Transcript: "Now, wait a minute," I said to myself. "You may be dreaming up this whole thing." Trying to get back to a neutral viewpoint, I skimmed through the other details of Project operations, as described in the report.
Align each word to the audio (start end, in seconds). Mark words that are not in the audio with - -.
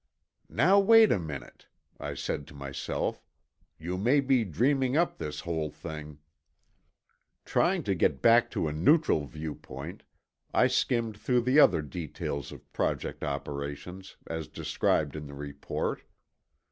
"Now, 0.49 0.79
wait 0.79 1.11
a 1.11 1.19
minute," 1.19 1.67
I 1.99 2.15
said 2.15 2.47
to 2.47 2.55
myself. 2.55 3.23
"You 3.77 3.99
may 3.99 4.19
be 4.19 4.43
dreaming 4.43 4.97
up 4.97 5.19
this 5.19 5.41
whole 5.41 5.69
thing." 5.69 6.17
Trying 7.45 7.83
to 7.83 7.93
get 7.93 8.19
back 8.19 8.49
to 8.49 8.67
a 8.67 8.73
neutral 8.73 9.25
viewpoint, 9.25 10.01
I 10.55 10.65
skimmed 10.65 11.17
through 11.19 11.41
the 11.41 11.59
other 11.59 11.83
details 11.83 12.51
of 12.51 12.73
Project 12.73 13.23
operations, 13.23 14.17
as 14.25 14.47
described 14.47 15.15
in 15.15 15.27
the 15.27 15.35
report. 15.35 16.01